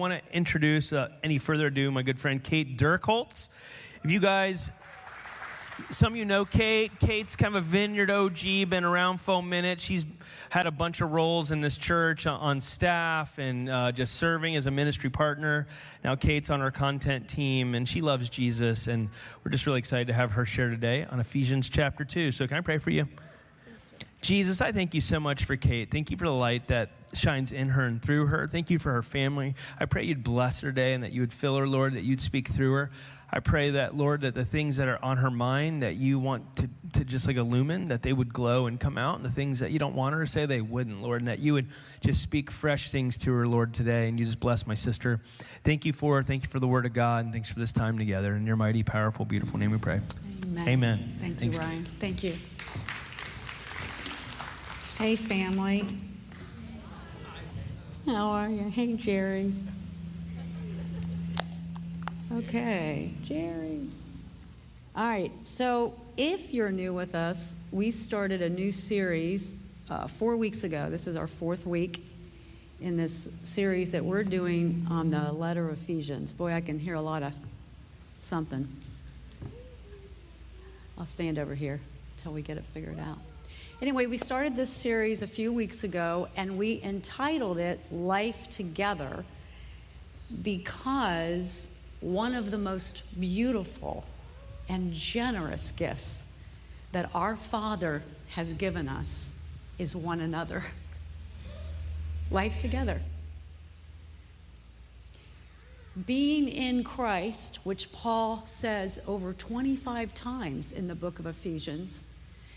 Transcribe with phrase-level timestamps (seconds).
[0.00, 3.50] Want to introduce, uh, any further ado, my good friend Kate Durchholz.
[4.02, 4.82] If you guys,
[5.90, 6.90] some of you know Kate.
[6.98, 9.78] Kate's kind of a vineyard OG, been around for a minute.
[9.78, 10.06] She's
[10.48, 14.64] had a bunch of roles in this church on staff and uh, just serving as
[14.64, 15.66] a ministry partner.
[16.02, 18.86] Now Kate's on our content team and she loves Jesus.
[18.86, 19.10] And
[19.44, 22.32] we're just really excited to have her share today on Ephesians chapter 2.
[22.32, 23.06] So, can I pray for you?
[24.22, 25.90] Jesus, I thank you so much for Kate.
[25.90, 28.46] Thank you for the light that shines in her and through her.
[28.48, 29.54] Thank you for her family.
[29.78, 32.20] I pray you'd bless her day and that you would fill her, Lord, that you'd
[32.20, 32.90] speak through her.
[33.32, 36.56] I pray that, Lord, that the things that are on her mind that you want
[36.56, 39.60] to, to just like illumine, that they would glow and come out, and the things
[39.60, 41.68] that you don't want her to say, they wouldn't, Lord, and that you would
[42.00, 45.20] just speak fresh things to her, Lord, today, and you just bless my sister.
[45.62, 46.22] Thank you for her.
[46.24, 48.34] Thank you for the word of God, and thanks for this time together.
[48.34, 50.00] In your mighty, powerful, beautiful name we pray.
[50.42, 50.68] Amen.
[50.68, 51.16] Amen.
[51.20, 51.56] Thank Thanks.
[51.56, 51.86] you, Ryan.
[52.00, 52.34] Thank you.
[54.98, 56.09] Hey, family.
[58.06, 58.64] How are you?
[58.64, 59.52] Hey, Jerry.
[62.32, 63.88] Okay, Jerry.
[64.96, 69.54] All right, so if you're new with us, we started a new series
[69.90, 70.88] uh, four weeks ago.
[70.88, 72.02] This is our fourth week
[72.80, 76.32] in this series that we're doing on the letter of Ephesians.
[76.32, 77.34] Boy, I can hear a lot of
[78.20, 78.66] something.
[80.98, 81.80] I'll stand over here
[82.16, 83.18] until we get it figured out.
[83.82, 89.24] Anyway, we started this series a few weeks ago and we entitled it Life Together
[90.42, 94.04] because one of the most beautiful
[94.68, 96.38] and generous gifts
[96.92, 99.42] that our Father has given us
[99.78, 100.62] is one another.
[102.30, 103.00] Life together.
[106.06, 112.04] Being in Christ, which Paul says over 25 times in the book of Ephesians,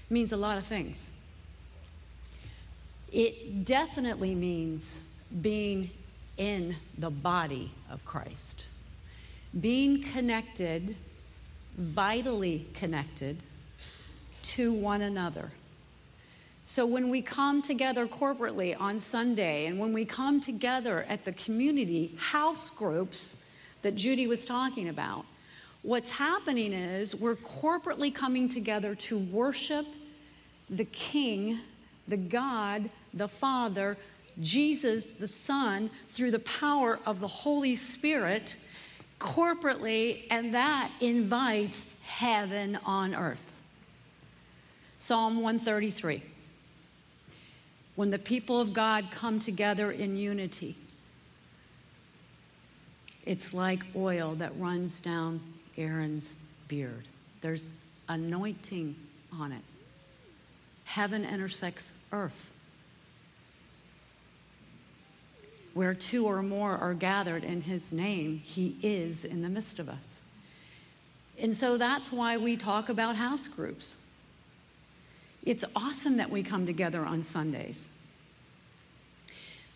[0.09, 1.09] means a lot of things.
[3.11, 5.09] It definitely means
[5.41, 5.89] being
[6.37, 8.65] in the body of Christ,
[9.59, 10.95] being connected,
[11.77, 13.37] vitally connected
[14.43, 15.51] to one another.
[16.65, 21.33] So when we come together corporately on Sunday and when we come together at the
[21.33, 23.45] community house groups
[23.81, 25.25] that Judy was talking about,
[25.83, 29.85] what's happening is we're corporately coming together to worship
[30.69, 31.59] the King,
[32.07, 33.97] the God, the Father,
[34.41, 38.55] Jesus, the Son, through the power of the Holy Spirit
[39.19, 43.51] corporately, and that invites heaven on earth.
[44.99, 46.23] Psalm 133.
[47.95, 50.75] When the people of God come together in unity,
[53.25, 55.39] it's like oil that runs down
[55.77, 57.03] Aaron's beard.
[57.41, 57.69] There's
[58.09, 58.95] anointing
[59.39, 59.61] on it.
[60.85, 62.51] Heaven intersects earth.
[65.73, 69.89] Where two or more are gathered in his name, he is in the midst of
[69.89, 70.21] us.
[71.39, 73.95] And so that's why we talk about house groups.
[75.43, 77.89] It's awesome that we come together on Sundays.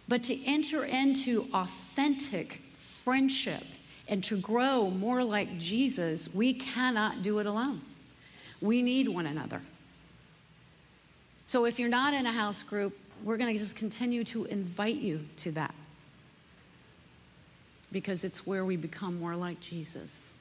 [0.08, 3.64] But to enter into authentic friendship
[4.08, 7.82] and to grow more like Jesus, we cannot do it alone.
[8.62, 9.62] We need one another.
[11.46, 14.96] So if you're not in a house group, we're going to just continue to invite
[14.96, 15.74] you to that
[17.92, 20.36] because it's where we become more like Jesus.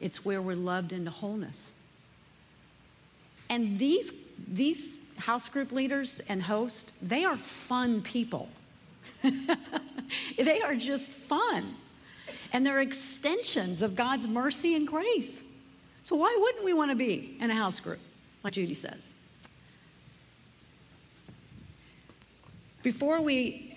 [0.00, 1.78] It's where we're loved into wholeness.
[3.50, 4.12] And these,
[4.46, 8.48] these house group leaders and hosts, they are fun people.
[9.22, 11.74] they are just fun.
[12.52, 15.42] And they're extensions of God's mercy and grace.
[16.04, 17.98] So, why wouldn't we want to be in a house group,
[18.42, 19.12] like Judy says?
[22.82, 23.68] Before we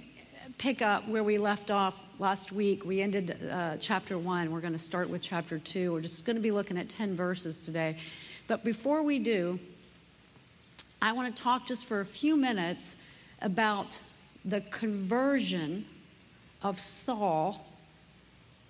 [0.57, 4.51] pick up where we left off last week, we ended uh, chapter one.
[4.51, 5.91] We're going to start with chapter two.
[5.91, 7.97] We're just going to be looking at 10 verses today.
[8.47, 9.59] But before we do,
[11.01, 13.05] I want to talk just for a few minutes
[13.41, 13.99] about
[14.45, 15.85] the conversion
[16.61, 17.65] of Saul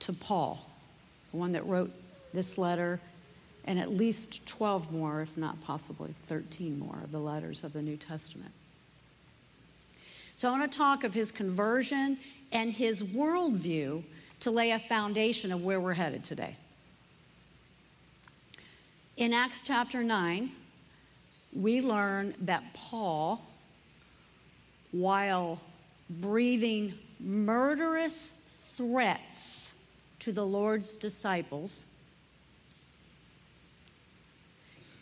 [0.02, 0.66] to Paul,
[1.32, 1.92] the one that wrote
[2.34, 3.00] this letter,
[3.66, 7.82] and at least 12 more, if not possibly 13 more, of the letters of the
[7.82, 8.52] New Testament.
[10.36, 12.18] So I want to talk of his conversion
[12.52, 14.04] and his worldview
[14.40, 16.56] to lay a foundation of where we're headed today.
[19.18, 20.52] In Acts chapter 9,
[21.54, 23.46] we learn that Paul,
[24.92, 25.62] while
[26.10, 28.32] breathing murderous
[28.76, 29.61] threats
[30.22, 31.88] to the Lord's disciples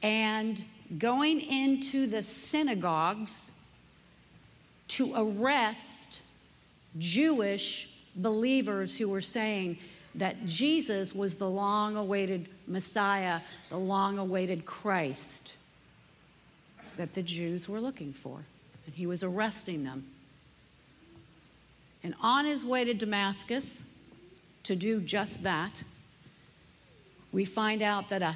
[0.02, 0.64] and
[0.98, 3.62] going into the synagogues
[4.88, 6.22] to arrest
[6.98, 9.78] Jewish believers who were saying
[10.16, 15.54] that Jesus was the long awaited Messiah, the long awaited Christ
[16.96, 18.46] that the Jews were looking for.
[18.86, 20.06] And he was arresting them.
[22.04, 23.84] And on his way to Damascus
[24.70, 25.82] to do just that,
[27.32, 28.36] we find out that a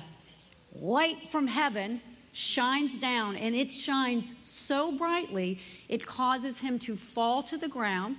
[0.81, 2.01] light from heaven
[2.31, 5.59] shines down, and it shines so brightly,
[5.89, 8.15] it causes him to fall to the ground,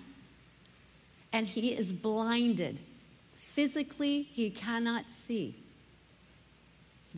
[1.32, 2.78] and he is blinded.
[3.34, 5.56] Physically, he cannot see.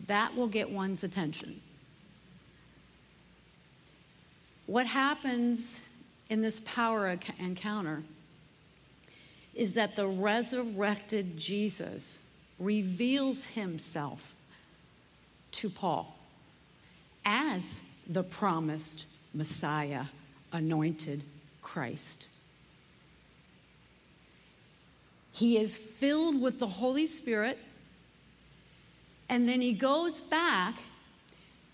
[0.07, 1.61] That will get one's attention.
[4.65, 5.87] What happens
[6.27, 8.01] in this power encounter
[9.57, 12.21] is that the resurrected Jesus
[12.59, 14.35] reveals himself
[15.51, 16.15] to Paul
[17.25, 20.03] as the promised Messiah,
[20.53, 21.23] anointed
[21.61, 22.27] Christ.
[25.33, 27.57] He is filled with the Holy Spirit,
[29.27, 30.75] and then he goes back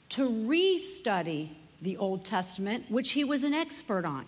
[0.10, 1.50] to restudy
[1.82, 4.26] the Old Testament, which he was an expert on.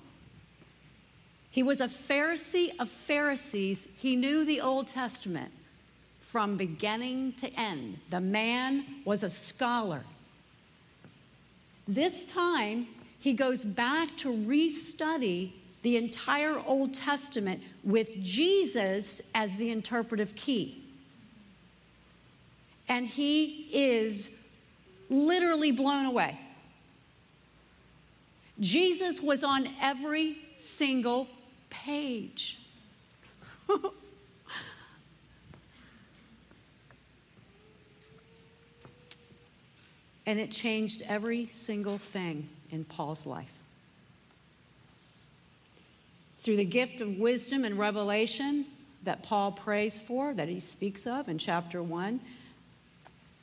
[1.56, 3.88] He was a Pharisee of Pharisees.
[3.96, 5.54] He knew the Old Testament
[6.20, 8.00] from beginning to end.
[8.10, 10.04] The man was a scholar.
[11.88, 12.88] This time,
[13.20, 20.84] he goes back to restudy the entire Old Testament with Jesus as the interpretive key.
[22.90, 24.42] And he is
[25.10, 26.38] literally blown away.
[28.60, 31.30] Jesus was on every single
[31.70, 32.60] page.
[40.26, 43.54] and it changed every single thing in Paul's life.
[46.40, 48.66] Through the gift of wisdom and revelation
[49.04, 52.20] that Paul prays for, that he speaks of in chapter 1,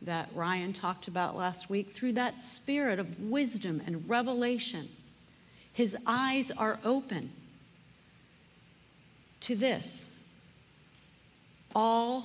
[0.03, 4.89] that Ryan talked about last week, through that spirit of wisdom and revelation,
[5.73, 7.31] his eyes are open
[9.43, 10.19] to this
[11.75, 12.25] all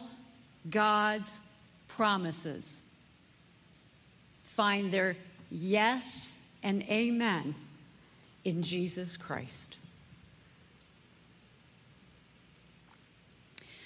[0.69, 1.39] God's
[1.87, 2.81] promises
[4.45, 5.15] find their
[5.49, 7.55] yes and amen
[8.43, 9.77] in Jesus Christ.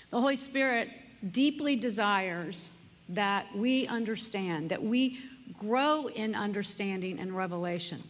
[0.10, 0.90] The Holy Spirit
[1.32, 2.72] deeply desires
[3.10, 5.20] that we understand, that we
[5.58, 8.02] grow in understanding and revelation.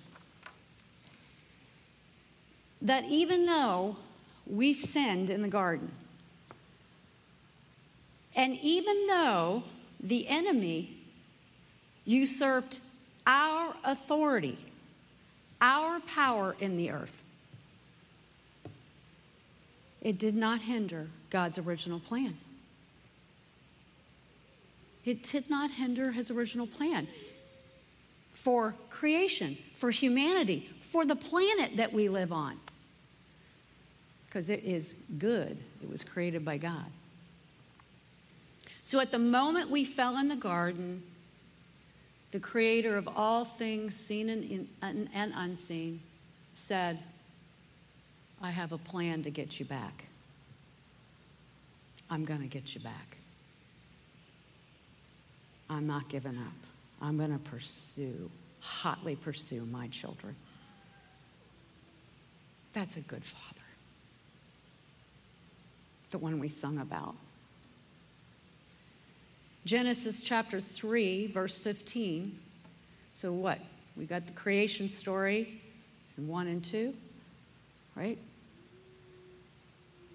[2.82, 3.98] That even though
[4.52, 5.92] we sinned in the garden.
[8.36, 9.64] And even though
[10.00, 10.98] the enemy
[12.06, 12.82] usurped
[13.26, 14.58] our authority,
[15.62, 17.24] our power in the earth,
[20.02, 22.38] it did not hinder God's original plan.
[25.06, 27.08] It did not hinder his original plan
[28.34, 32.60] for creation, for humanity, for the planet that we live on
[34.32, 35.58] because it is good.
[35.84, 36.86] It was created by God.
[38.86, 41.04] So at the moment we fell in the garden,
[42.32, 46.00] the creator of all things seen and, and unseen
[46.54, 47.00] said,
[48.42, 50.06] I have a plan to get you back.
[52.10, 53.18] I'm going to get you back.
[55.70, 56.54] I'm not giving up.
[57.02, 60.38] I'm going to pursue, hotly pursue my children.
[62.72, 63.62] That's a good father
[66.12, 67.16] the one we sung about.
[69.66, 72.38] Genesis chapter 3, verse 15.
[73.16, 73.60] So, what?
[73.96, 75.62] We got the creation story
[76.18, 76.94] in 1 and 2,
[77.96, 78.18] right?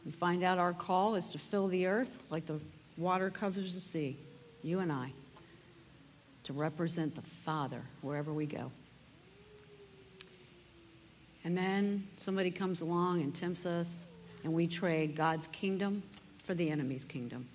[0.05, 2.61] We find out our call is to fill the earth like the
[2.97, 4.17] water covers the sea,
[4.63, 5.13] you and I,
[6.45, 8.71] to represent the Father wherever we go.
[11.45, 14.09] And then somebody comes along and tempts us
[14.47, 16.05] and we trade God's kingdom
[16.45, 17.49] for the enemy's kingdom.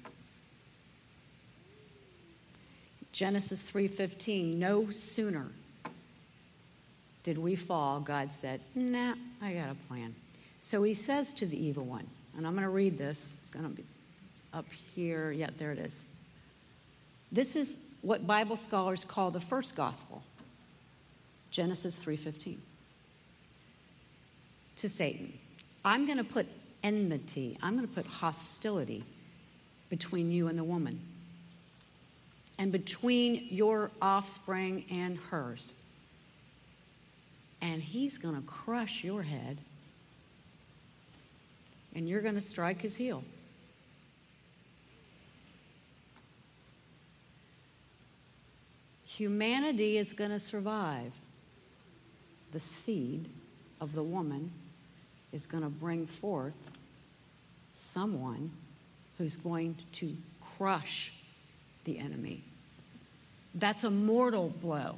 [3.14, 5.48] Genesis 3:15 no sooner
[7.24, 10.14] did we fall God said nah I got a plan.
[10.60, 12.06] So he says to the evil one
[12.36, 13.38] and I'm going to read this.
[13.40, 13.86] It's going to be
[14.54, 15.32] up here.
[15.32, 16.04] Yeah there it is.
[17.32, 20.24] This is what Bible scholars call the first gospel
[21.52, 22.58] Genesis 3:15
[24.76, 25.32] to Satan
[25.86, 26.48] I'm going to put
[26.84, 27.58] enmity.
[27.62, 29.04] I'm going to put hostility
[29.90, 31.00] between you and the woman,
[32.58, 35.74] and between your offspring and hers.
[37.62, 39.58] And he's going to crush your head,
[41.94, 43.24] and you're going to strike his heel.
[49.06, 51.14] Humanity is going to survive.
[52.54, 53.28] The seed
[53.82, 54.52] of the woman
[55.32, 56.58] is going to bring forth
[57.70, 58.52] someone
[59.18, 60.16] who's going to
[60.58, 61.14] crush
[61.86, 62.44] the enemy.
[63.56, 64.96] That's a mortal blow.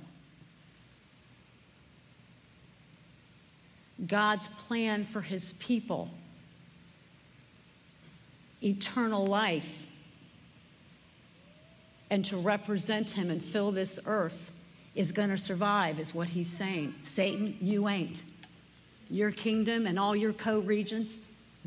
[4.07, 6.09] God's plan for his people,
[8.61, 9.87] eternal life,
[12.09, 14.51] and to represent him and fill this earth
[14.93, 16.93] is going to survive, is what he's saying.
[17.01, 18.23] Satan, you ain't.
[19.13, 21.17] Your kingdom and all your co regents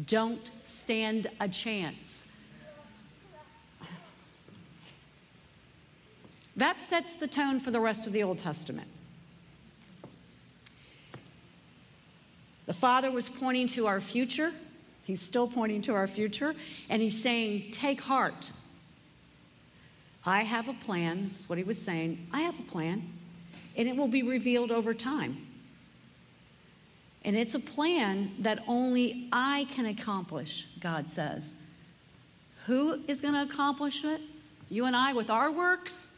[0.05, 2.37] don't stand a chance.
[6.57, 8.89] That sets the tone for the rest of the Old Testament.
[12.67, 14.53] The Father was pointing to our future.
[15.05, 16.53] He's still pointing to our future.
[16.89, 18.51] And he's saying, Take heart.
[20.25, 21.23] I have a plan.
[21.23, 22.27] This is what he was saying.
[22.33, 23.09] I have a plan.
[23.77, 25.46] And it will be revealed over time.
[27.27, 31.57] And it's a plan that only I can accomplish, God says.
[32.67, 34.21] Who is going to accomplish it?
[34.71, 36.15] You and I with our works?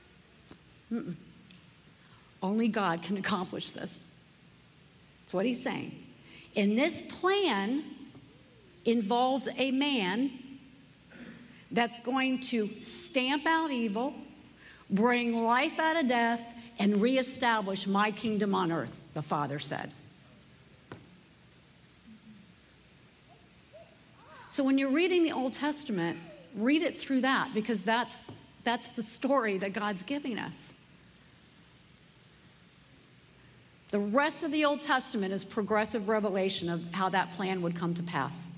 [0.92, 1.14] Mm-mm.
[2.42, 4.02] Only God can accomplish this.
[5.22, 5.98] That's what he's saying.
[6.54, 7.82] And this plan
[8.84, 10.30] involves a man
[11.70, 14.14] that's going to stamp out evil,
[14.90, 19.90] bring life out of death, and reestablish my kingdom on earth, the Father said.
[24.50, 26.18] So when you're reading the Old Testament,
[26.54, 28.30] read it through that because that's,
[28.64, 30.72] that's the story that God's giving us.
[33.90, 37.94] The rest of the Old Testament is progressive revelation of how that plan would come
[37.94, 38.54] to pass.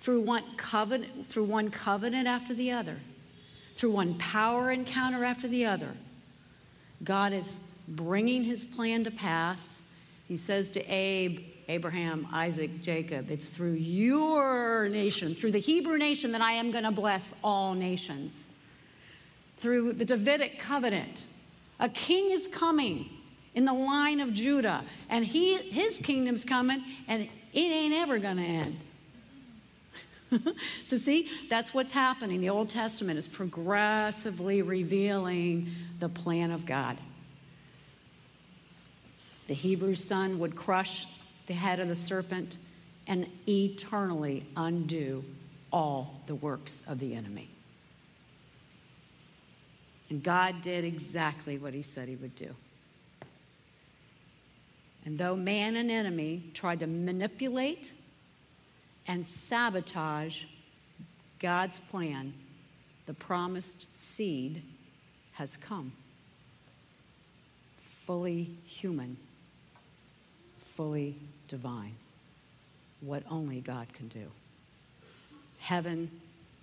[0.00, 2.96] Through one covenant, through one covenant after the other,
[3.76, 5.88] through one power encounter after the other,
[7.02, 9.80] God is bringing his plan to pass.
[10.28, 16.32] He says to Abe, Abraham, Isaac, Jacob, it's through your nation, through the Hebrew nation,
[16.32, 18.54] that I am going to bless all nations.
[19.58, 21.26] Through the Davidic covenant,
[21.80, 23.08] a king is coming
[23.54, 28.36] in the line of Judah, and he, his kingdom's coming, and it ain't ever going
[28.36, 28.80] to end.
[30.84, 32.40] so, see, that's what's happening.
[32.40, 36.98] The Old Testament is progressively revealing the plan of God.
[39.46, 41.06] The Hebrew son would crush
[41.46, 42.56] the head of the serpent
[43.06, 45.24] and eternally undo
[45.72, 47.48] all the works of the enemy.
[50.08, 52.54] And God did exactly what he said he would do.
[55.04, 57.92] And though man and enemy tried to manipulate
[59.06, 60.44] and sabotage
[61.38, 62.32] God's plan,
[63.06, 64.62] the promised seed
[65.32, 65.92] has come.
[68.06, 69.16] Fully human,
[70.74, 71.16] fully
[71.48, 71.94] divine.
[73.00, 74.26] What only God can do.
[75.58, 76.10] Heaven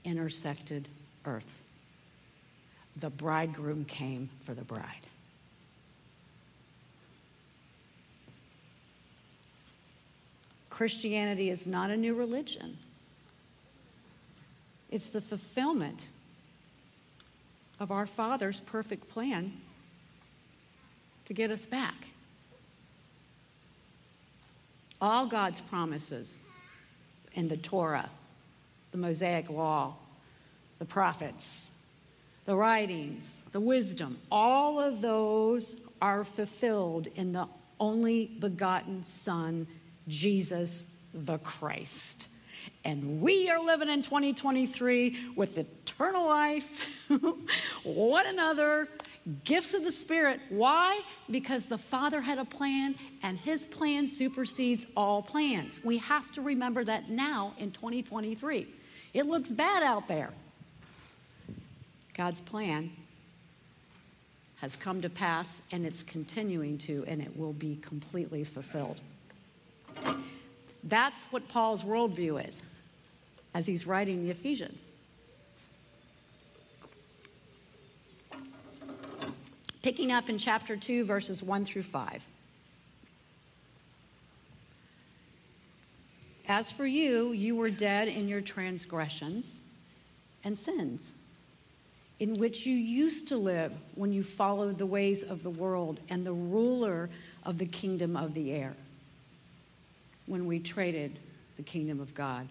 [0.03, 0.87] intersected
[1.25, 1.61] earth.
[2.97, 5.05] The bridegroom came for the bride.
[10.69, 12.77] Christianity is not a new religion,
[14.89, 16.07] it's the fulfillment
[17.79, 19.53] of our Father's perfect plan
[21.25, 22.10] to get us back.
[25.01, 26.39] All God's promises
[27.33, 28.09] in the Torah,
[28.91, 29.95] the Mosaic Law,
[30.79, 31.71] the prophets,
[32.45, 37.47] the writings, the wisdom, all of those are fulfilled in the
[37.79, 39.67] only begotten Son,
[40.07, 42.27] Jesus the Christ.
[42.83, 46.81] And we are living in 2023 with eternal life,
[47.83, 48.87] one another,
[49.43, 50.39] gifts of the Spirit.
[50.49, 51.01] Why?
[51.29, 55.81] Because the Father had a plan and his plan supersedes all plans.
[55.83, 58.67] We have to remember that now in 2023.
[59.13, 60.31] It looks bad out there.
[62.13, 62.91] God's plan
[64.57, 68.99] has come to pass and it's continuing to, and it will be completely fulfilled.
[70.83, 72.63] That's what Paul's worldview is
[73.53, 74.87] as he's writing the Ephesians.
[79.81, 82.25] Picking up in chapter 2, verses 1 through 5.
[86.47, 89.59] As for you, you were dead in your transgressions
[90.43, 91.15] and sins,
[92.19, 96.25] in which you used to live when you followed the ways of the world and
[96.25, 97.09] the ruler
[97.43, 98.75] of the kingdom of the air
[100.27, 101.17] when we traded
[101.57, 102.47] the kingdom of God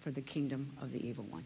[0.00, 1.44] for the kingdom of the evil one.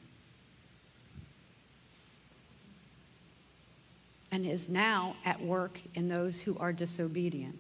[4.31, 7.57] And is now at work in those who are disobedient.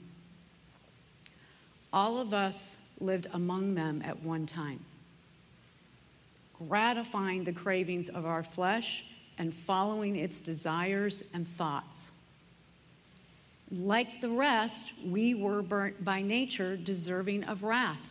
[1.93, 4.81] All of us lived among them at one time,
[6.69, 9.05] gratifying the cravings of our flesh
[9.39, 12.13] and following its desires and thoughts.
[13.71, 18.11] Like the rest, we were burnt by nature deserving of wrath.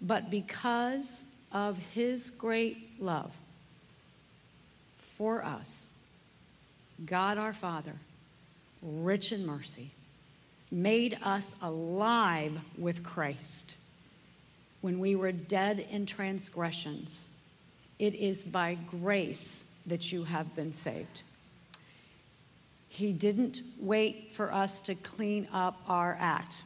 [0.00, 3.34] But because of his great love
[4.98, 5.90] for us,
[7.04, 7.94] God our Father,
[8.82, 9.90] rich in mercy,
[10.70, 13.76] made us alive with Christ
[14.80, 17.26] when we were dead in transgressions.
[17.98, 21.22] It is by grace that you have been saved.
[22.88, 26.62] He didn't wait for us to clean up our act.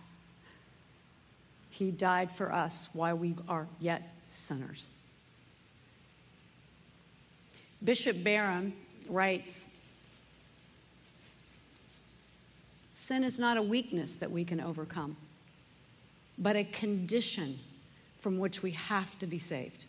[1.71, 4.91] He died for us while we are yet sinners.
[7.83, 8.75] Bishop Barham
[9.09, 9.70] writes
[13.11, 15.17] Sin is not a weakness that we can overcome,
[16.39, 17.59] but a condition
[18.21, 19.85] from which we have to be saved.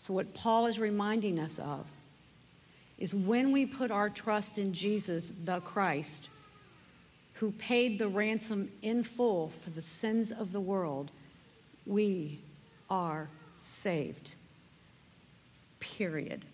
[0.00, 1.86] So, what Paul is reminding us of
[2.98, 6.28] is when we put our trust in Jesus, the Christ,
[7.34, 11.12] who paid the ransom in full for the sins of the world,
[11.86, 12.40] we
[12.90, 14.34] are saved.
[15.78, 16.44] Period.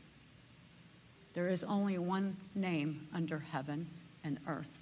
[1.32, 3.88] There is only one name under heaven
[4.24, 4.78] and earth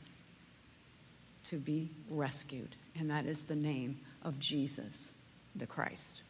[1.44, 5.14] to be rescued, and that is the name of Jesus,
[5.56, 6.22] the Christ.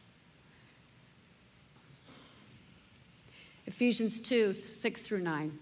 [3.67, 5.59] Ephesians 2 6 through 9.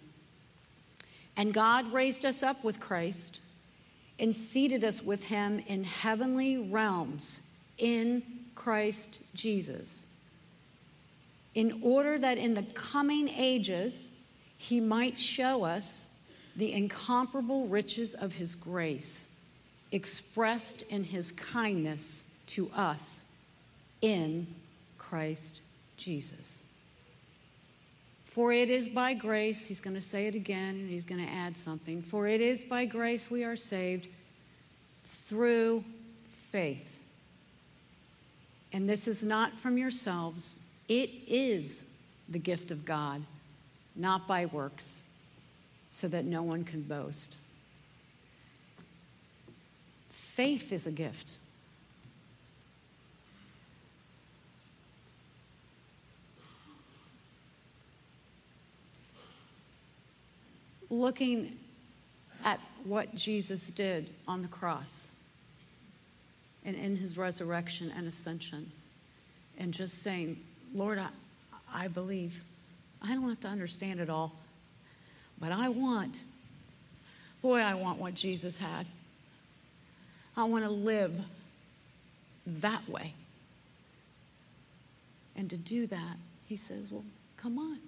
[1.37, 3.41] And God raised us up with Christ
[4.19, 8.23] and seated us with him in heavenly realms in
[8.55, 10.07] Christ Jesus,
[11.55, 14.19] in order that in the coming ages
[14.59, 16.10] he might show us
[16.57, 19.29] the incomparable riches of his grace
[19.93, 23.25] expressed in his kindness to us
[24.03, 24.47] in
[24.99, 25.61] Christ
[25.97, 26.65] Jesus.
[28.27, 31.31] For it is by grace, he's going to say it again, and he's going to
[31.31, 32.01] add something.
[32.01, 34.07] For it is by grace we are saved
[35.05, 35.85] through
[36.53, 37.01] faith.
[38.73, 41.85] And this is not from yourselves, it is
[42.29, 43.23] the gift of God,
[43.97, 45.03] not by works,
[45.91, 47.37] so that no one can boast.
[50.11, 51.35] Faith is a gift.
[60.91, 61.57] looking
[62.45, 65.09] at what Jesus did on the cross
[66.65, 68.71] and in his resurrection and ascension
[69.59, 70.39] and just saying,
[70.75, 71.09] Lord, I,
[71.73, 72.43] I believe.
[73.03, 74.33] I don't have to understand it all,
[75.41, 76.23] but I want,
[77.41, 78.87] boy, I want what Jesus had.
[80.37, 81.13] I want to live
[82.47, 83.15] that way.
[85.37, 87.05] And to do that, he says, Well,
[87.37, 87.79] come on.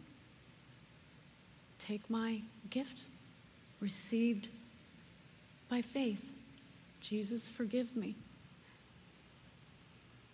[1.79, 3.07] Take my gift
[3.81, 4.49] received
[5.69, 6.25] by faith.
[7.01, 8.15] Jesus, forgive me.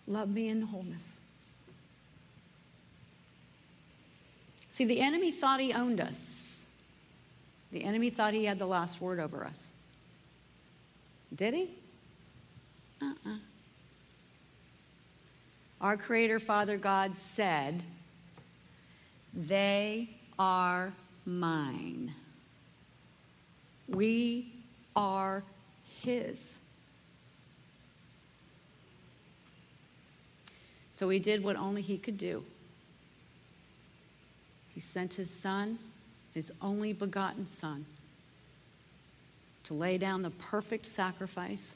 [0.07, 1.19] Love me in wholeness.
[4.69, 6.58] See, the enemy thought he owned us.
[7.71, 9.73] The enemy thought he had the last word over us.
[11.35, 11.69] Did he?
[13.01, 13.33] Uh uh-uh.
[13.33, 13.37] uh
[15.81, 17.83] Our Creator, Father God, said,
[19.33, 20.93] They are
[21.25, 22.13] mine.
[23.87, 24.51] We
[24.95, 25.43] are
[26.01, 26.57] His.
[30.95, 32.43] So He did what only He could do.
[34.73, 35.79] He sent His Son,
[36.39, 37.85] His only begotten Son,
[39.65, 41.75] to lay down the perfect sacrifice.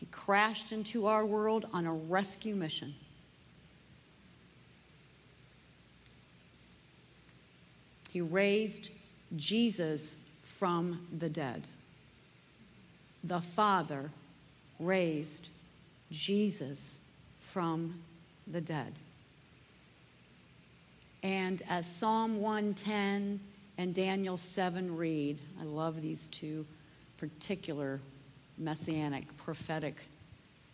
[0.00, 2.92] He crashed into our world on a rescue mission.
[8.10, 8.90] He raised
[9.36, 11.62] Jesus from the dead.
[13.22, 14.10] The Father
[14.80, 15.48] raised
[16.10, 17.00] Jesus
[17.38, 18.02] from
[18.48, 18.92] the dead.
[21.22, 23.40] And as Psalm 110
[23.78, 26.66] and Daniel 7 read, I love these two
[27.18, 28.00] particular
[28.58, 30.02] messianic prophetic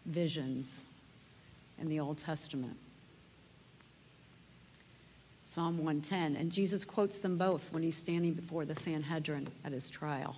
[0.07, 0.85] visions
[1.79, 2.77] in the Old Testament.
[5.45, 6.37] Psalm 110.
[6.37, 10.37] And Jesus quotes them both when he's standing before the Sanhedrin at his trial.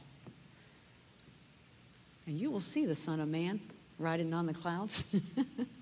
[2.27, 3.61] And you will see the Son of Man
[3.99, 5.05] riding on the clouds.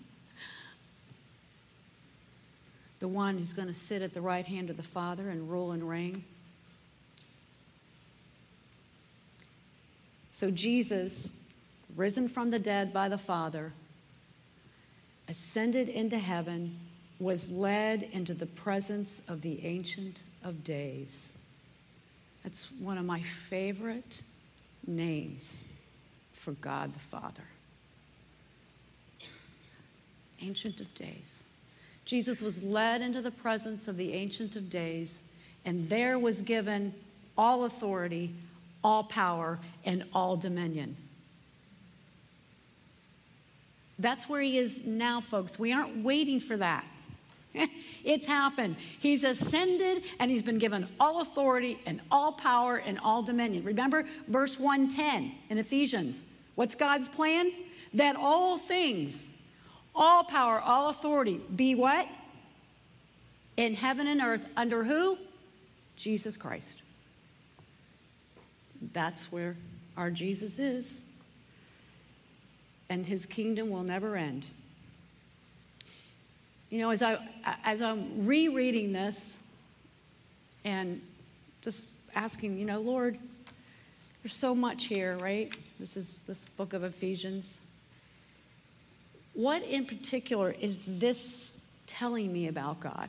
[3.00, 5.72] the one who's going to sit at the right hand of the Father and rule
[5.72, 6.24] and reign.
[10.32, 11.44] So, Jesus,
[11.96, 13.72] risen from the dead by the Father,
[15.28, 16.78] ascended into heaven,
[17.18, 21.36] was led into the presence of the Ancient of Days.
[22.44, 24.22] That's one of my favorite
[24.86, 25.64] names
[26.32, 27.42] for God the Father.
[30.40, 31.47] Ancient of Days.
[32.08, 35.22] Jesus was led into the presence of the Ancient of Days,
[35.66, 36.94] and there was given
[37.36, 38.34] all authority,
[38.82, 40.96] all power, and all dominion.
[43.98, 45.58] That's where he is now, folks.
[45.58, 46.86] We aren't waiting for that.
[48.04, 48.76] it's happened.
[49.00, 53.64] He's ascended and he's been given all authority and all power and all dominion.
[53.64, 56.24] Remember verse 110 in Ephesians.
[56.54, 57.52] What's God's plan?
[57.92, 59.37] That all things
[59.98, 62.08] all power, all authority be what?
[63.56, 64.46] In heaven and earth.
[64.56, 65.18] Under who?
[65.96, 66.80] Jesus Christ.
[68.92, 69.56] That's where
[69.96, 71.02] our Jesus is.
[72.88, 74.48] And his kingdom will never end.
[76.70, 77.18] You know, as, I,
[77.64, 79.38] as I'm rereading this
[80.64, 81.02] and
[81.60, 83.18] just asking, you know, Lord,
[84.22, 85.54] there's so much here, right?
[85.80, 87.58] This is this book of Ephesians.
[89.38, 93.08] What in particular is this telling me about God?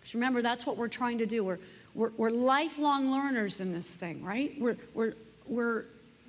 [0.00, 1.44] Because remember, that's what we're trying to do.
[1.44, 1.58] We're,
[1.94, 4.58] we're, we're lifelong learners in this thing, right?
[4.58, 5.12] We're, we're,
[5.46, 5.84] we're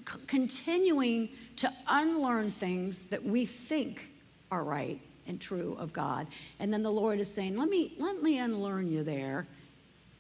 [0.06, 4.10] c- continuing to unlearn things that we think
[4.52, 6.28] are right and true of God.
[6.60, 9.48] And then the Lord is saying, let me, let me unlearn you there,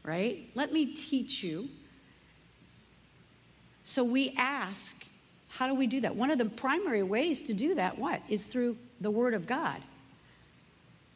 [0.05, 0.49] right?
[0.55, 1.67] Let me teach you.
[3.83, 5.05] So we ask,
[5.49, 6.15] how do we do that?
[6.15, 8.21] One of the primary ways to do that, what?
[8.29, 9.81] Is through the Word of God.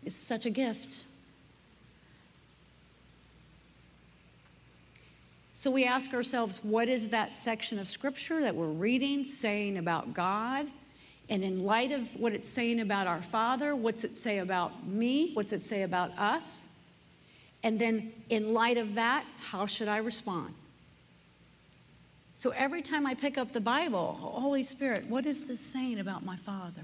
[0.05, 1.03] It's such a gift.
[5.53, 10.13] So we ask ourselves, what is that section of Scripture that we're reading saying about
[10.13, 10.67] God?
[11.29, 15.33] And in light of what it's saying about our Father, what's it say about me?
[15.33, 16.67] What's it say about us?
[17.63, 20.53] And then, in light of that, how should I respond?
[22.37, 26.23] So every time I pick up the Bible, Holy Spirit, what is this saying about
[26.23, 26.83] my Father?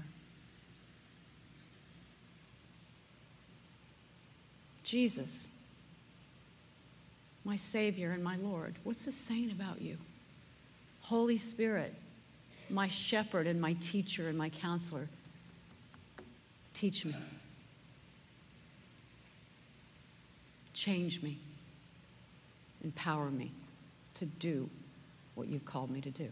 [4.94, 5.48] Jesus,
[7.44, 9.98] my Savior and my Lord, what's this saying about you?
[11.00, 11.92] Holy Spirit,
[12.70, 15.08] my shepherd and my teacher and my counselor,
[16.74, 17.12] teach me.
[20.74, 21.38] Change me.
[22.84, 23.50] Empower me
[24.14, 24.70] to do
[25.34, 26.28] what you've called me to do.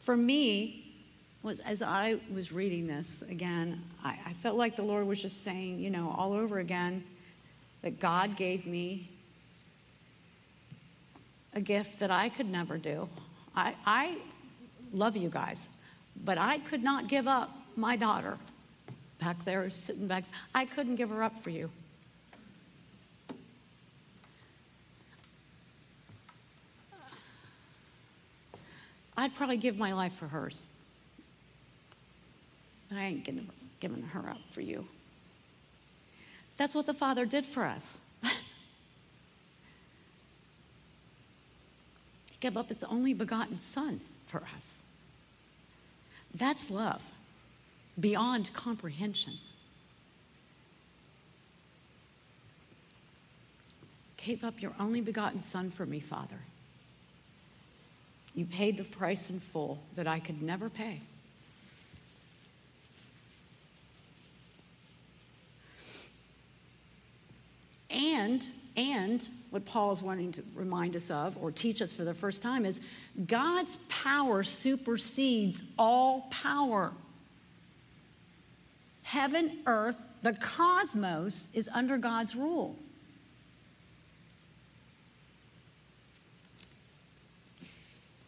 [0.00, 0.87] For me,
[1.42, 5.44] was as I was reading this again, I, I felt like the Lord was just
[5.44, 7.04] saying, you know, all over again,
[7.82, 9.08] that God gave me
[11.54, 13.08] a gift that I could never do.
[13.54, 14.18] I, I
[14.92, 15.70] love you guys,
[16.24, 18.36] but I could not give up my daughter
[19.20, 20.24] back there sitting back.
[20.54, 21.70] I couldn't give her up for you.
[29.16, 30.64] I'd probably give my life for hers.
[32.94, 33.24] I ain't
[33.80, 34.86] giving her up for you.
[36.56, 38.00] That's what the Father did for us.
[38.22, 38.30] he
[42.40, 44.88] gave up his only begotten Son for us.
[46.34, 47.10] That's love
[47.98, 49.34] beyond comprehension.
[54.16, 56.40] Gave up your only begotten Son for me, Father.
[58.34, 61.00] You paid the price in full that I could never pay.
[68.78, 72.40] And what Paul is wanting to remind us of or teach us for the first
[72.40, 72.80] time is
[73.26, 76.92] God's power supersedes all power.
[79.02, 82.76] Heaven, earth, the cosmos is under God's rule.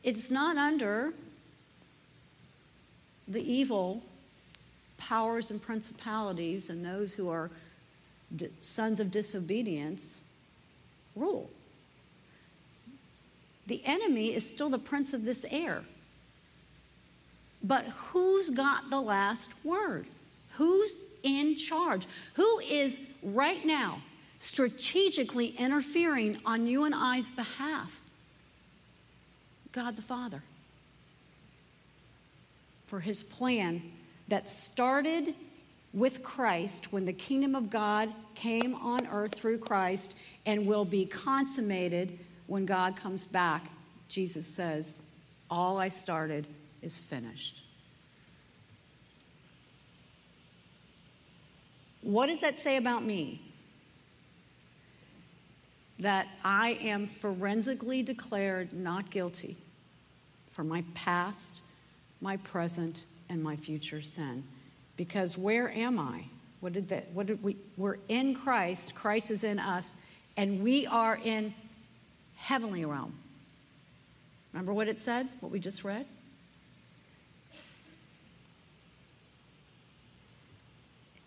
[0.03, 1.13] It's not under
[3.29, 4.03] the evil
[4.99, 7.53] powers and principalities and those who are
[8.61, 10.30] sons of disobedience
[11.21, 11.51] rule.
[13.67, 15.85] The enemy is still the prince of this air.
[17.63, 20.07] But who's got the last word?
[20.57, 22.07] Who's in charge?
[22.35, 24.03] Who is right now
[24.39, 28.01] strategically interfering on you and I's behalf?
[29.73, 30.43] God the Father.
[32.87, 33.83] For his plan
[34.29, 35.35] that started
[35.93, 40.15] with Christ when the kingdom of God came on earth through Christ
[40.47, 43.71] and will be consummated when God comes back.
[44.09, 45.01] Jesus says,
[45.51, 46.47] All I started
[46.83, 47.63] is finished.
[52.03, 53.41] What does that say about me?
[55.99, 59.59] That I am forensically declared not guilty
[60.51, 61.61] for my past,
[62.21, 64.43] my present, and my future sin.
[64.97, 66.25] Because where am I?
[66.61, 69.97] What did that, what did we, we're in Christ, Christ is in us,
[70.41, 71.53] and we are in
[72.37, 73.13] heavenly realm.
[74.55, 76.07] Remember what it said, what we just read?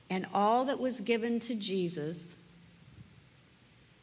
[0.10, 2.38] And all that was given to Jesus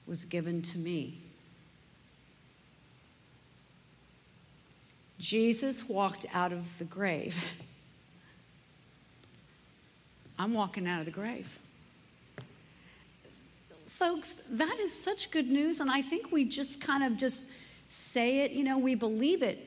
[0.06, 1.18] was given to me.
[5.18, 7.36] Jesus walked out of the grave.
[10.38, 11.59] I'm walking out of the grave.
[14.00, 17.50] Folks, that is such good news, and I think we just kind of just
[17.86, 19.58] say it, you know, we believe it,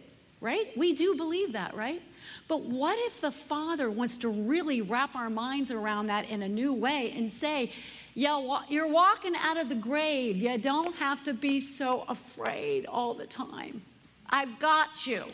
[0.42, 0.76] right?
[0.76, 2.02] We do believe that, right?
[2.48, 6.50] But what if the Father wants to really wrap our minds around that in a
[6.50, 7.72] new way and say,
[8.16, 10.38] yeah, you're walking out of the grave.
[10.38, 13.84] You don't have to be so afraid all the time.
[14.32, 15.26] I've got you.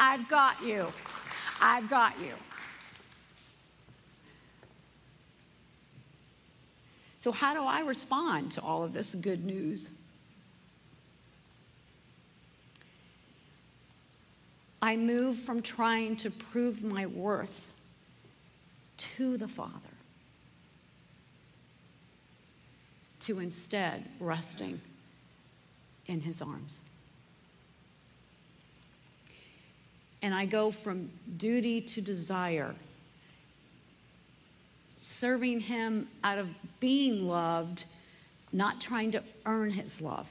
[0.00, 0.88] I've got you.
[1.60, 2.32] I've got you.
[7.18, 9.90] So, how do I respond to all of this good news?
[14.82, 17.68] I move from trying to prove my worth
[18.98, 19.72] to the Father
[23.20, 24.80] to instead resting
[26.06, 26.82] in His arms.
[30.22, 32.74] And I go from duty to desire,
[35.06, 36.48] serving Him out of
[36.80, 37.84] being loved,
[38.52, 40.28] not trying to earn His love.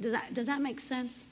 [0.00, 1.26] Does that, does that make sense?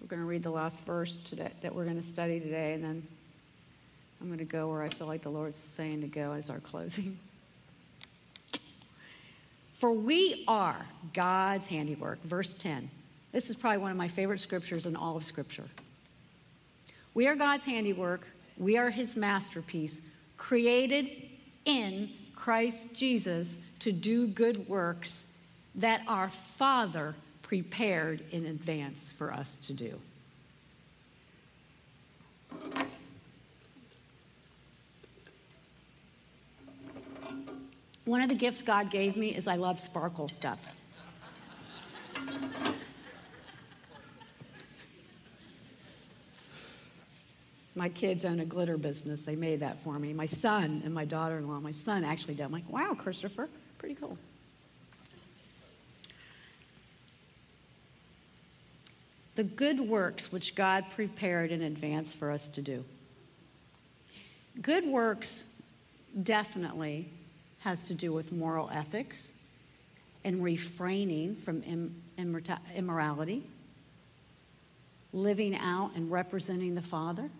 [0.00, 2.82] We're going to read the last verse today, that we're going to study today, and
[2.82, 3.06] then
[4.20, 6.58] I'm going to go where I feel like the Lord's saying to go as our
[6.58, 7.16] closing.
[9.84, 12.22] For we are God's handiwork.
[12.22, 12.88] Verse 10.
[13.32, 15.66] This is probably one of my favorite scriptures in all of Scripture.
[17.12, 18.26] We are God's handiwork.
[18.56, 20.00] We are His masterpiece,
[20.38, 21.10] created
[21.66, 25.36] in Christ Jesus to do good works
[25.74, 30.00] that our Father prepared in advance for us to do.
[38.04, 40.58] One of the gifts God gave me is I love sparkle stuff.
[47.76, 49.22] My kids own a glitter business.
[49.22, 50.12] They made that for me.
[50.12, 51.58] My son and my daughter in law.
[51.58, 52.44] My son actually did.
[52.44, 54.16] I'm like, wow, Christopher, pretty cool.
[59.34, 62.84] the good works which God prepared in advance for us to do.
[64.60, 65.56] Good works
[66.22, 67.10] definitely
[67.64, 69.32] has to do with moral ethics
[70.22, 71.62] and refraining from
[72.76, 73.42] immorality,
[75.14, 77.30] living out and representing the Father.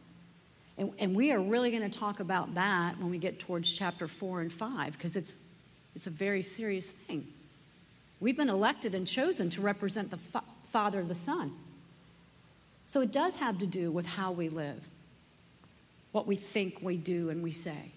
[0.79, 4.09] And, and we are really going to talk about that when we get towards chapter
[4.09, 5.37] 4 and 5 because it's,
[5.95, 7.27] it's a very serious thing.
[8.19, 11.53] We've been elected and chosen to represent the fa- Father, the Son.
[12.87, 14.89] So it does have to do with how we live,
[16.13, 17.93] what we think, we do, and we say.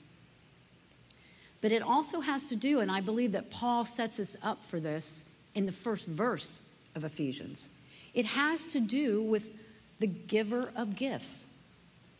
[1.61, 4.79] But it also has to do, and I believe that Paul sets us up for
[4.79, 6.59] this in the first verse
[6.95, 7.69] of Ephesians.
[8.13, 9.51] It has to do with
[9.99, 11.47] the giver of gifts,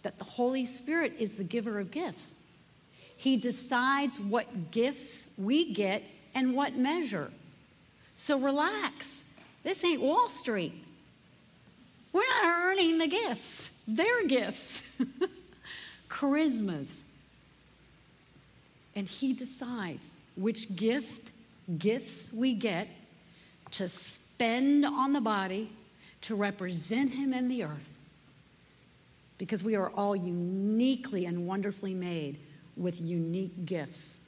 [0.04, 2.36] that the Holy Spirit is the giver of gifts.
[3.16, 7.32] He decides what gifts we get and what measure.
[8.16, 9.24] So relax.
[9.64, 10.74] This ain't Wall Street.
[12.14, 14.82] We're not earning the gifts, they're gifts,
[16.10, 17.02] charismas.
[18.98, 21.32] And He decides which gift,
[21.78, 22.90] gifts we get
[23.72, 25.72] to spend on the body
[26.22, 27.98] to represent Him in the earth.
[29.38, 32.40] Because we are all uniquely and wonderfully made
[32.76, 34.26] with unique gifts.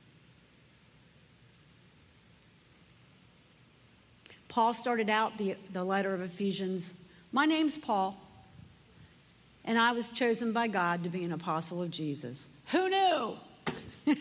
[4.47, 8.19] Paul started out the, the letter of Ephesians my name's Paul,
[9.63, 12.49] and I was chosen by God to be an apostle of Jesus.
[12.71, 13.37] Who knew?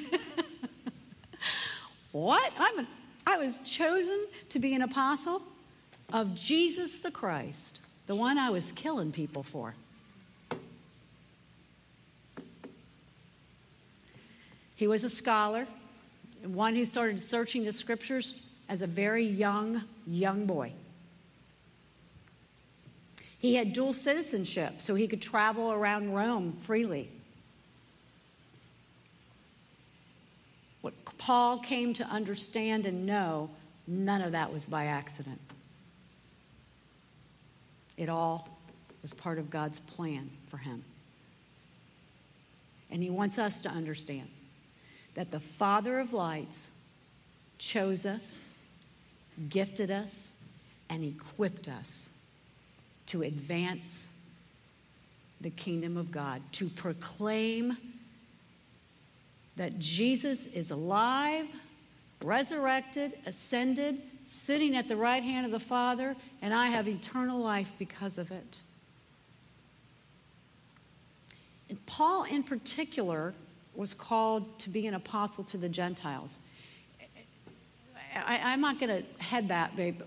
[2.13, 2.53] what?
[2.59, 2.87] I'm, a,
[3.27, 5.43] I was chosen to be an apostle
[6.13, 9.75] of Jesus the Christ, the one I was killing people for.
[14.77, 15.67] He was a scholar,
[16.45, 18.35] one who started searching the scriptures
[18.69, 20.73] as a very young, young boy.
[23.39, 27.09] He had dual citizenship, so he could travel around Rome freely.
[30.81, 30.95] What
[31.29, 33.51] Paul came to understand and know,
[33.87, 35.39] none of that was by accident.
[37.99, 38.49] It all
[39.03, 40.83] was part of God's plan for him.
[42.91, 44.31] And he wants us to understand
[45.17, 46.71] that the Father of lights
[47.59, 48.43] chose us,
[49.51, 50.39] gifted us,
[50.89, 52.09] and equipped us
[53.09, 54.13] to advance
[55.43, 57.77] the kingdom of God, to proclaim
[59.59, 61.47] that Jesus is alive,
[62.23, 67.73] resurrected, ascended, sitting at the right hand of the Father, and I have eternal life
[67.79, 68.61] because of it.
[71.69, 73.35] And Paul, in particular,
[73.75, 76.41] was called to be an apostle to the Gentiles.
[78.15, 80.01] I, am not going to head that, babe.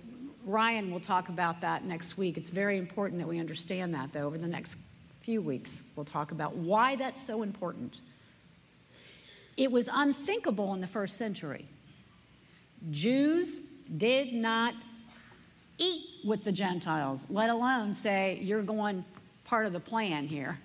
[0.45, 2.37] Ryan will talk about that next week.
[2.37, 4.25] It's very important that we understand that, though.
[4.25, 4.77] Over the next
[5.21, 8.01] few weeks, we'll talk about why that's so important.
[9.57, 11.67] It was unthinkable in the first century.
[12.89, 13.61] Jews
[13.97, 14.73] did not
[15.77, 19.03] eat with the Gentiles, let alone say, you're going
[19.45, 20.59] part of the plan here.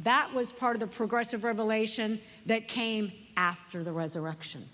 [0.00, 4.68] That was part of the progressive revelation that came after the resurrection.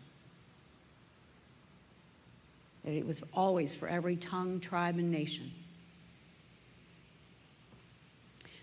[2.85, 5.53] That it was always for every tongue, tribe, and nation.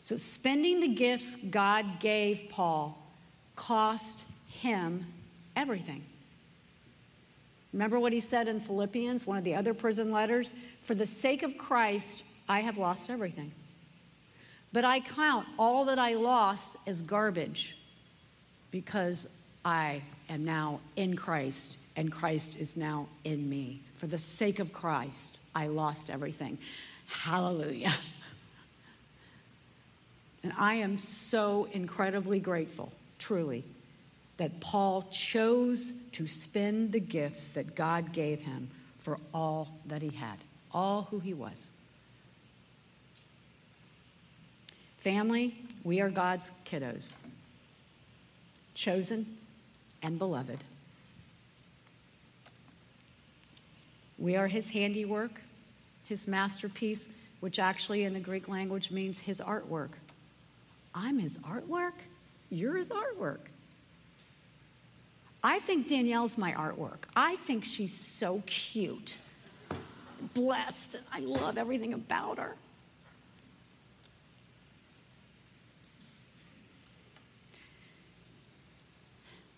[0.08, 2.98] So, spending the gifts God gave Paul
[3.58, 5.06] cost him
[5.58, 6.02] everything.
[7.74, 10.54] Remember what he said in Philippians, one of the other prison letters?
[10.82, 13.52] For the sake of Christ, I have lost everything.
[14.72, 17.78] But I count all that I lost as garbage
[18.72, 19.28] because
[19.66, 23.82] I am now in Christ and Christ is now in me.
[23.96, 26.60] For the sake of Christ, I lost everything.
[27.08, 27.92] Hallelujah.
[30.44, 33.64] And I am so incredibly grateful, truly,
[34.38, 38.70] that Paul chose to spend the gifts that God gave him
[39.00, 40.38] for all that he had,
[40.72, 41.70] all who he was.
[45.00, 47.14] Family, we are God's kiddos,
[48.74, 49.38] chosen
[50.04, 50.60] and beloved.
[54.20, 55.42] We are his handiwork,
[56.06, 57.08] his masterpiece,
[57.40, 59.92] which actually in the Greek language means his artwork.
[60.98, 61.94] I'm his artwork?
[62.50, 63.52] You're his artwork.
[65.44, 67.04] I think Danielle's my artwork.
[67.16, 69.20] I think she's so cute,
[70.34, 70.96] blessed.
[71.14, 72.56] I love everything about her.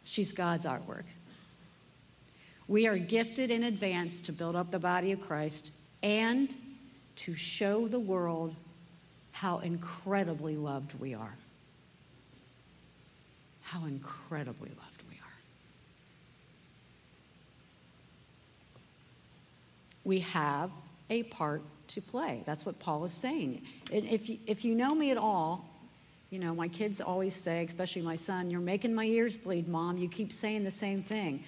[0.03, 1.05] She's God's artwork.
[2.67, 5.71] We are gifted in advance to build up the body of Christ
[6.03, 6.53] and
[7.15, 8.55] to show the world
[9.39, 11.33] how incredibly loved we are.
[13.61, 15.37] How incredibly loved we are.
[20.03, 20.71] We have
[21.09, 22.43] a part to play.
[22.45, 23.61] That's what Paul is saying.
[23.93, 25.65] If you, if you know me at all,
[26.31, 29.97] you know, my kids always say, especially my son, you're making my ears bleed, mom.
[29.97, 31.45] You keep saying the same thing.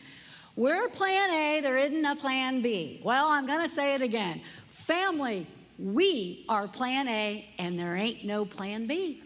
[0.56, 3.02] We're plan A, there isn't a plan B.
[3.04, 4.40] Well, I'm going to say it again.
[4.70, 5.46] Family,
[5.82, 9.24] we are plan A, and there ain't no plan B.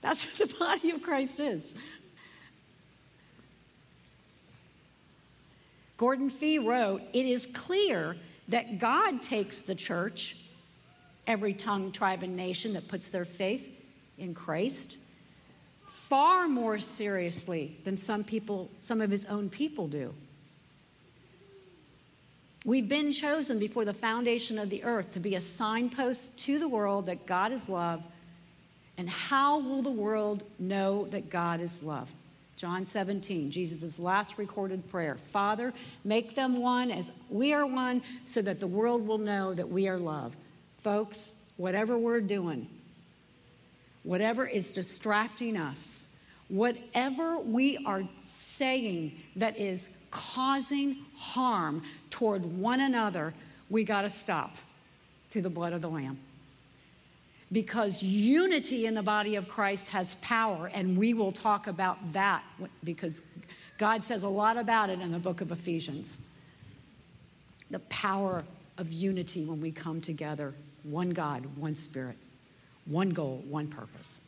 [0.00, 1.74] That's what the body of Christ is.
[5.96, 8.16] Gordon Fee wrote, It is clear
[8.48, 10.44] that God takes the church,
[11.26, 13.68] every tongue, tribe, and nation that puts their faith
[14.16, 14.98] in Christ
[15.86, 20.14] far more seriously than some people, some of his own people do.
[22.64, 26.68] We've been chosen before the foundation of the earth to be a signpost to the
[26.68, 28.02] world that God is love.
[28.96, 32.10] And how will the world know that God is love?
[32.56, 35.16] John 17, Jesus' last recorded prayer.
[35.30, 35.72] Father,
[36.04, 39.86] make them one as we are one, so that the world will know that we
[39.86, 40.36] are love.
[40.82, 42.68] Folks, whatever we're doing,
[44.02, 53.34] whatever is distracting us, whatever we are saying that is causing harm toward one another,
[53.70, 54.56] we got to stop
[55.30, 56.18] through the blood of the Lamb.
[57.50, 62.42] Because unity in the body of Christ has power, and we will talk about that
[62.84, 63.22] because
[63.78, 66.18] God says a lot about it in the book of Ephesians.
[67.70, 68.44] The power
[68.76, 72.16] of unity when we come together one God, one Spirit,
[72.86, 74.20] one goal, one purpose.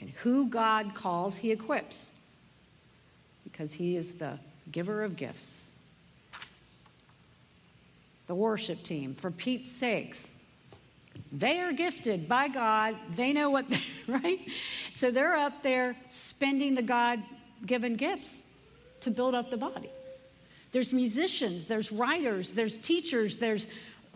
[0.00, 2.12] And who God calls, he equips
[3.44, 4.38] because he is the
[4.70, 5.78] giver of gifts.
[8.26, 10.34] The worship team, for Pete's sakes,
[11.32, 12.96] they are gifted by God.
[13.14, 14.40] They know what, they, right?
[14.94, 17.22] So they're up there spending the God
[17.64, 18.46] given gifts
[19.00, 19.90] to build up the body.
[20.70, 23.66] There's musicians, there's writers, there's teachers, there's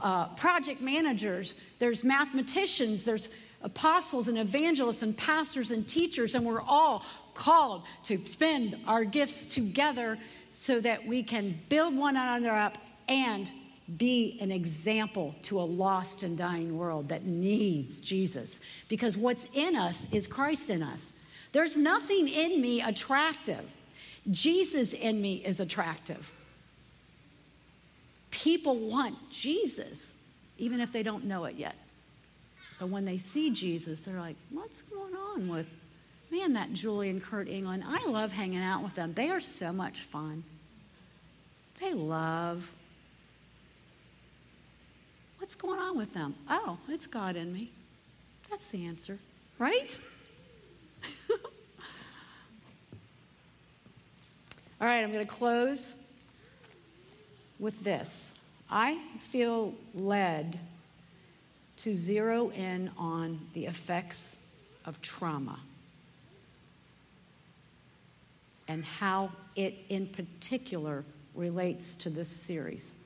[0.01, 3.29] uh, project managers, there's mathematicians, there's
[3.63, 7.05] apostles and evangelists and pastors and teachers, and we're all
[7.35, 10.19] called to spend our gifts together
[10.53, 13.51] so that we can build one another up and
[13.97, 18.61] be an example to a lost and dying world that needs Jesus.
[18.89, 21.13] Because what's in us is Christ in us.
[21.53, 23.65] There's nothing in me attractive.
[24.31, 26.33] Jesus in me is attractive.
[28.31, 30.15] People want Jesus,
[30.59, 31.75] even if they don't know it yet.
[32.83, 35.69] But when they see Jesus, they're like, what's going on with,
[36.33, 37.85] man, that Julie and Kurt England?
[37.87, 39.13] I love hanging out with them.
[39.15, 40.43] They are so much fun.
[41.79, 42.73] They love.
[45.39, 46.35] What's going on with them?
[46.51, 47.71] Oh, it's God in me.
[48.51, 49.21] That's the answer,
[49.61, 49.97] right?
[51.31, 51.39] All
[54.81, 56.03] right, I'm going to close
[57.61, 58.41] with this.
[58.69, 60.59] I feel led
[61.83, 64.47] to zero in on the effects
[64.85, 65.59] of trauma
[68.69, 71.05] and how it in particular
[71.35, 73.03] relates to this series.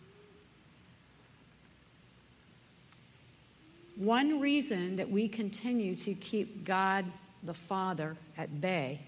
[3.96, 7.06] One reason that we continue to keep God
[7.44, 9.00] the Father at bay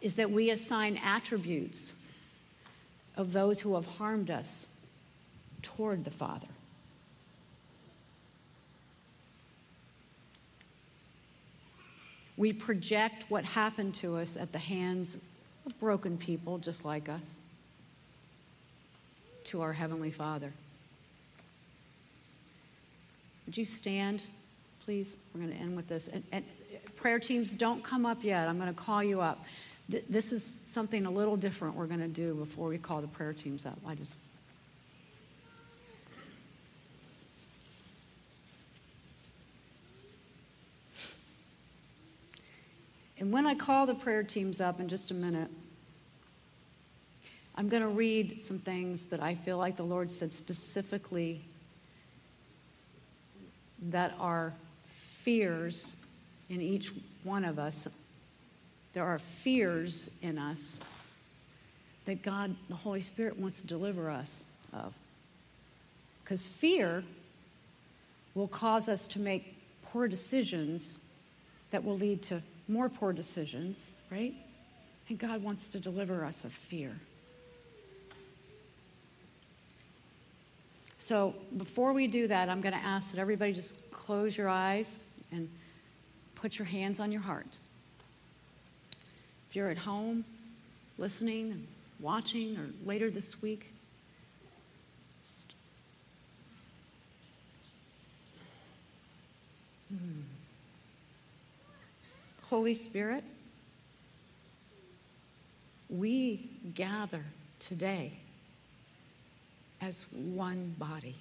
[0.00, 1.94] is that we assign attributes
[3.16, 4.76] of those who have harmed us
[5.62, 6.48] toward the Father.
[12.36, 15.16] We project what happened to us at the hands
[15.64, 17.36] of broken people just like us
[19.44, 20.52] to our Heavenly Father.
[23.46, 24.22] Would you stand,
[24.84, 25.16] please?
[25.32, 26.08] We're going to end with this.
[26.08, 26.44] And, and
[26.96, 28.48] prayer teams, don't come up yet.
[28.48, 29.44] I'm going to call you up.
[29.90, 33.08] Th- this is something a little different we're going to do before we call the
[33.08, 33.78] prayer teams up.
[33.86, 34.20] I just.
[43.26, 45.50] And when I call the prayer teams up in just a minute,
[47.56, 51.40] I'm going to read some things that I feel like the Lord said specifically
[53.88, 54.54] that are
[54.86, 56.06] fears
[56.48, 56.92] in each
[57.24, 57.88] one of us
[58.92, 60.78] there are fears in us
[62.04, 64.94] that God, the Holy Spirit, wants to deliver us of.
[66.22, 67.02] Because fear
[68.36, 69.56] will cause us to make
[69.86, 71.00] poor decisions
[71.72, 74.34] that will lead to more poor decisions, right?
[75.08, 76.92] And God wants to deliver us of fear.
[80.98, 84.98] So before we do that, I'm going to ask that everybody just close your eyes
[85.30, 85.48] and
[86.34, 87.58] put your hands on your heart
[89.48, 90.24] If you're at home
[90.98, 91.66] listening and
[92.00, 93.72] watching or later this week,
[99.88, 100.35] hmm.
[102.48, 103.24] Holy Spirit,
[105.88, 107.24] we gather
[107.58, 108.12] today
[109.80, 111.16] as one body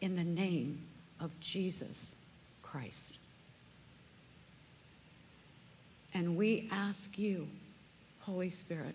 [0.00, 0.80] in the name
[1.20, 2.20] of Jesus
[2.62, 3.18] Christ.
[6.12, 7.46] And we ask you,
[8.20, 8.94] Holy Spirit,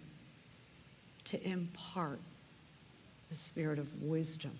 [1.26, 2.20] to impart
[3.30, 4.52] the spirit of wisdom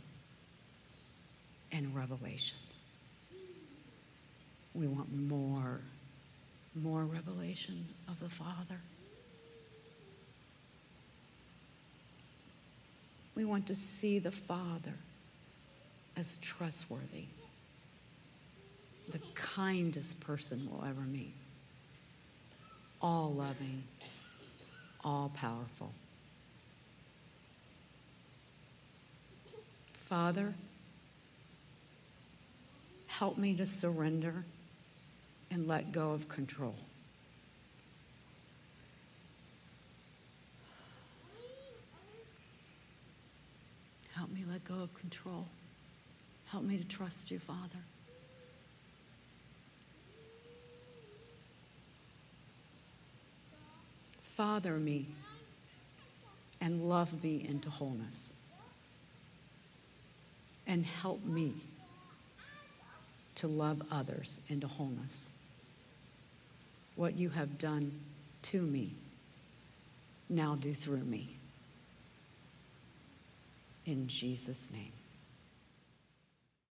[1.72, 2.58] and revelation.
[4.74, 5.82] We want more,
[6.76, 8.80] more revelation of the Father.
[13.36, 14.94] We want to see the Father
[16.18, 17.26] as trustworthy,
[19.10, 21.34] the kindest person we'll ever meet
[23.02, 23.84] all loving,
[25.04, 25.92] all powerful.
[29.94, 30.54] Father,
[33.08, 34.44] help me to surrender
[35.52, 36.76] and let go of control.
[44.16, 45.48] Help me let go of control.
[46.46, 47.80] Help me to trust you, Father.
[54.24, 55.08] Father me
[56.62, 58.34] and love me into wholeness.
[60.66, 61.54] And help me
[63.36, 65.34] to love others into wholeness.
[67.02, 68.00] What you have done
[68.44, 68.92] to me,
[70.30, 71.30] now do through me.
[73.88, 74.92] In Jesus' name.